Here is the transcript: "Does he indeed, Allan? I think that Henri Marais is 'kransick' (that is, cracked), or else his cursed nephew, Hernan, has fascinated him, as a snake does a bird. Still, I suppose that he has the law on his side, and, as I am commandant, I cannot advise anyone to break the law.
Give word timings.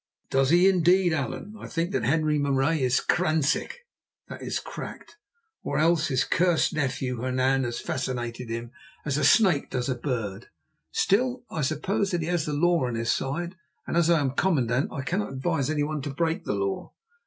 "Does 0.31 0.49
he 0.49 0.67
indeed, 0.67 1.13
Allan? 1.13 1.55
I 1.59 1.67
think 1.67 1.91
that 1.91 2.03
Henri 2.03 2.39
Marais 2.39 2.81
is 2.81 2.99
'kransick' 3.01 3.85
(that 4.29 4.41
is, 4.41 4.59
cracked), 4.59 5.17
or 5.61 5.77
else 5.77 6.07
his 6.07 6.23
cursed 6.23 6.73
nephew, 6.73 7.21
Hernan, 7.21 7.65
has 7.65 7.79
fascinated 7.79 8.49
him, 8.49 8.71
as 9.05 9.19
a 9.19 9.23
snake 9.23 9.69
does 9.69 9.89
a 9.89 9.93
bird. 9.95 10.47
Still, 10.91 11.43
I 11.51 11.61
suppose 11.61 12.09
that 12.09 12.21
he 12.21 12.27
has 12.29 12.47
the 12.47 12.53
law 12.53 12.87
on 12.87 12.95
his 12.95 13.11
side, 13.11 13.57
and, 13.85 13.95
as 13.95 14.09
I 14.09 14.19
am 14.21 14.31
commandant, 14.31 14.91
I 14.91 15.03
cannot 15.03 15.33
advise 15.33 15.69
anyone 15.69 16.01
to 16.01 16.09
break 16.09 16.45
the 16.45 16.53
law. 16.55 16.93